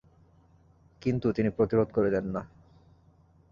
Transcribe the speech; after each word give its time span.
কিন্তু 1.01 1.27
তিনি 1.31 1.49
প্রতিরোধ 1.49 1.87
করিলেন 1.93 2.25
না। 2.25 2.41